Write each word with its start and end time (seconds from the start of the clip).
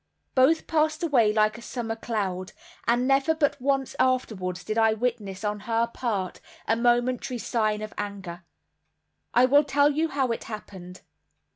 Both 0.33 0.65
passed 0.65 1.03
away 1.03 1.31
like 1.31 1.59
a 1.59 1.61
summer 1.61 1.95
cloud; 1.95 2.53
and 2.87 3.07
never 3.07 3.35
but 3.35 3.61
once 3.61 3.95
afterwards 3.99 4.63
did 4.63 4.75
I 4.75 4.95
witness 4.95 5.43
on 5.43 5.59
her 5.69 5.85
part 5.85 6.41
a 6.67 6.75
momentary 6.75 7.37
sign 7.37 7.83
of 7.83 7.93
anger. 7.99 8.43
I 9.35 9.45
will 9.45 9.63
tell 9.63 9.91
you 9.91 10.07
how 10.09 10.31
it 10.31 10.45
happened. 10.45 11.01